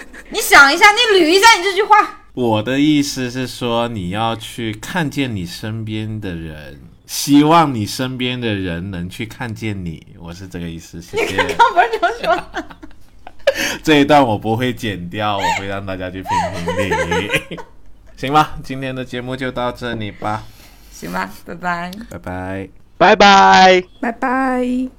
[0.30, 1.96] 你想一下，你捋一下你这句话。
[2.34, 10.06] 我的意思是说，你要去看见你身边的人，希望你身边的人能去看见你。
[10.20, 11.36] 我是这个意思，谢谢。
[11.36, 12.44] 刚刚不是就说？
[13.82, 16.30] 这一段我不会剪掉，我会让大家去评
[16.64, 16.76] 评
[17.50, 17.58] 理。
[18.16, 20.44] 行吧，今天的节目就到这里吧。
[20.92, 22.68] 行吧，拜拜，拜拜，
[22.98, 24.97] 拜拜，拜拜。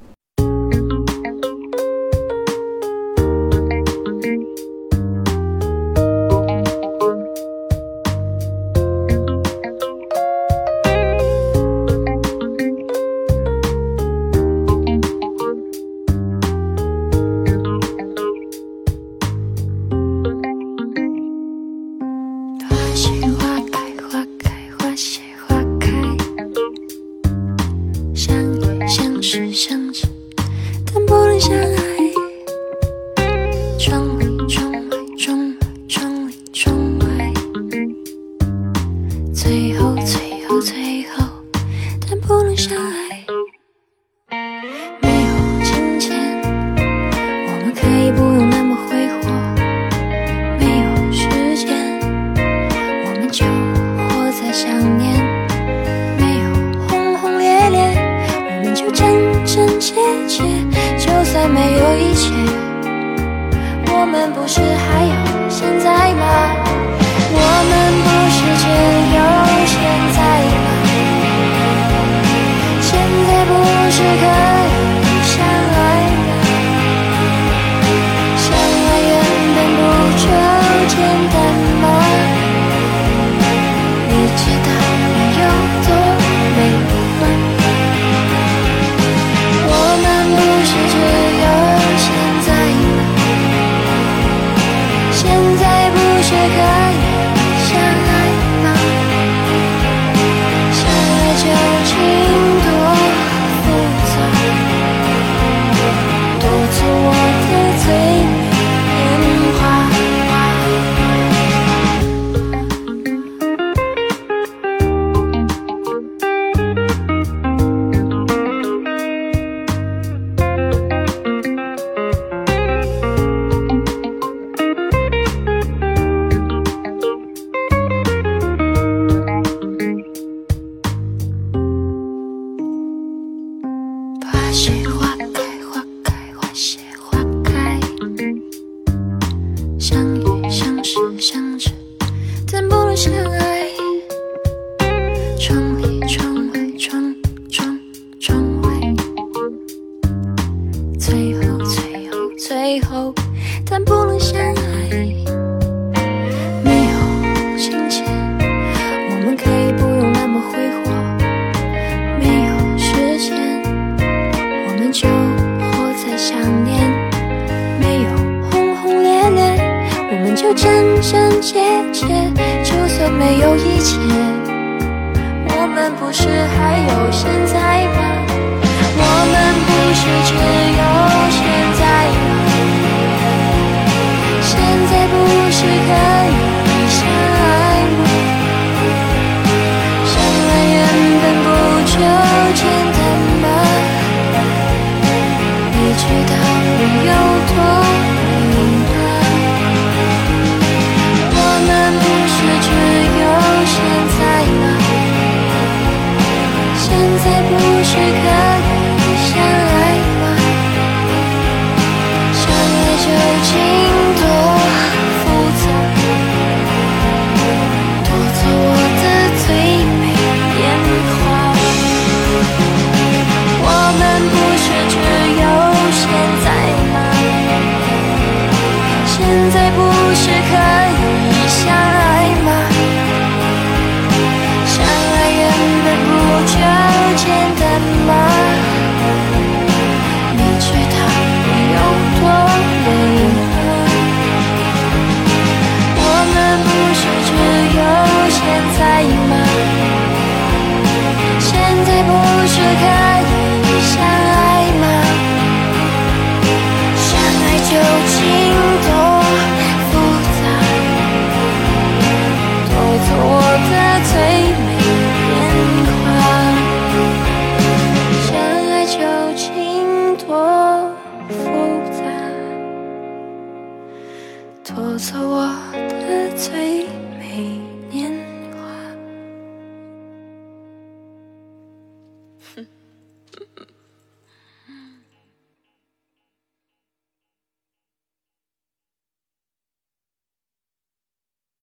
[252.60, 253.09] 不